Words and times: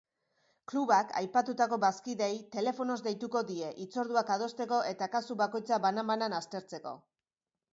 Klubak 0.71 1.11
aipatutako 1.19 1.77
bazkideei 1.83 2.39
telefonoz 2.55 2.97
deituko 3.09 3.43
die 3.51 3.69
hitzorduak 3.83 4.33
adosteko 4.37 4.81
eta 4.93 5.09
kasu 5.17 5.37
bakoitza 5.43 5.81
banan-banan 5.85 6.37
aztertzeko. 6.41 6.97